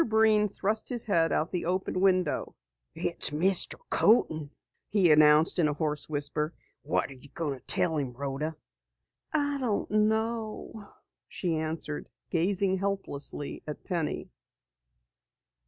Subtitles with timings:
[0.03, 2.55] Breen thrust his head out the open window.
[2.95, 3.75] "It's Mr.
[3.91, 4.49] Coaten,"
[4.89, 6.55] he announced in a hoarse whisper.
[6.81, 8.55] "What are you going to tell him Rhoda?"
[9.31, 10.89] "I don't know,"
[11.27, 14.31] she answered, gazing helplessly at Penny.